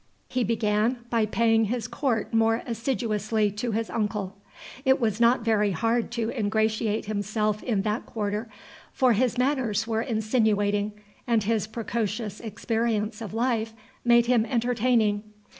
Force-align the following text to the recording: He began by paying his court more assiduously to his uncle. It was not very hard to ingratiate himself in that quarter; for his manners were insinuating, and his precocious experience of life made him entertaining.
He 0.27 0.43
began 0.43 0.97
by 1.11 1.27
paying 1.27 1.65
his 1.65 1.87
court 1.87 2.33
more 2.33 2.63
assiduously 2.65 3.51
to 3.51 3.69
his 3.73 3.87
uncle. 3.87 4.35
It 4.83 4.99
was 4.99 5.21
not 5.21 5.41
very 5.45 5.69
hard 5.73 6.09
to 6.13 6.31
ingratiate 6.31 7.05
himself 7.05 7.61
in 7.61 7.83
that 7.83 8.07
quarter; 8.07 8.49
for 8.91 9.13
his 9.13 9.37
manners 9.37 9.85
were 9.85 10.01
insinuating, 10.01 10.93
and 11.27 11.43
his 11.43 11.67
precocious 11.67 12.39
experience 12.39 13.21
of 13.21 13.35
life 13.35 13.73
made 14.03 14.25
him 14.25 14.43
entertaining. 14.43 15.21